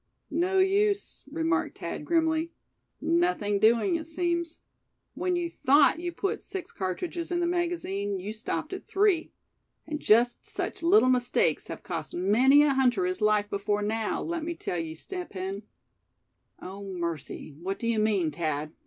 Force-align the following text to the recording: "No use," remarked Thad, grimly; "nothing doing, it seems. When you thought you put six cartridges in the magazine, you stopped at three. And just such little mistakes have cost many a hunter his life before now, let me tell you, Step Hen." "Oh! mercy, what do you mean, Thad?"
"No 0.33 0.57
use," 0.57 1.25
remarked 1.31 1.77
Thad, 1.77 2.05
grimly; 2.05 2.51
"nothing 2.99 3.59
doing, 3.59 3.97
it 3.97 4.07
seems. 4.07 4.57
When 5.13 5.35
you 5.35 5.47
thought 5.47 5.99
you 5.99 6.11
put 6.11 6.41
six 6.41 6.71
cartridges 6.71 7.31
in 7.31 7.39
the 7.39 7.45
magazine, 7.45 8.19
you 8.19 8.33
stopped 8.33 8.73
at 8.73 8.83
three. 8.87 9.31
And 9.85 9.99
just 9.99 10.43
such 10.43 10.81
little 10.81 11.09
mistakes 11.09 11.67
have 11.67 11.83
cost 11.83 12.15
many 12.15 12.63
a 12.63 12.73
hunter 12.73 13.05
his 13.05 13.21
life 13.21 13.47
before 13.47 13.83
now, 13.83 14.23
let 14.23 14.43
me 14.43 14.55
tell 14.55 14.79
you, 14.79 14.95
Step 14.95 15.33
Hen." 15.33 15.61
"Oh! 16.59 16.83
mercy, 16.83 17.51
what 17.61 17.77
do 17.77 17.85
you 17.85 17.99
mean, 17.99 18.31
Thad?" 18.31 18.73